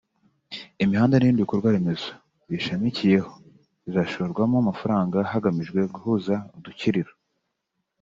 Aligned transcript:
imihanda 0.83 1.15
n’ibindi 1.17 1.43
bikorwa 1.45 1.69
remezo 1.75 2.09
biyishamikiyeho 2.47 3.31
bizashorwamo 3.85 4.55
amafaranga 4.63 5.15
hagamijwe 5.31 5.79
guhuza 5.95 6.33
Udukiriro 6.57 7.13